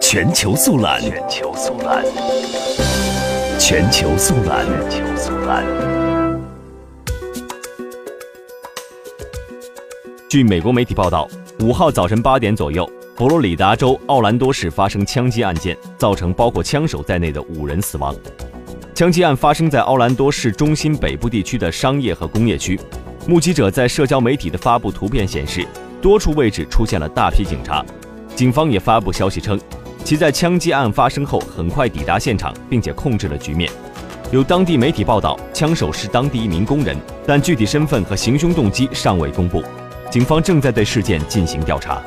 [0.00, 2.04] 全球速览，全球速览，
[3.58, 5.64] 全球速览，全球速览。
[10.28, 11.28] 据美国媒体报道，
[11.60, 18.14] 五号早晨八点左右，佛罗里达州奥兰多市发生枪击案件，造成包括枪手在内的五人死亡。
[18.94, 22.78] 枪击案发生在奥兰多市中心北部地区的商业和工业区。
[23.26, 25.66] 目击者在社交媒体的发布图片显示，
[26.00, 27.84] 多处位置出现了大批警察。
[28.42, 29.56] 警方也发布消息称，
[30.02, 33.70] 其在枪击案发生后很快抵达现场，并且控制了局面。
[34.32, 39.62] 有当地媒体报道，枪手是当地一名工人，但具体身份和行凶动机尚未公布。
[40.10, 42.02] 警方正在对事件进行调查。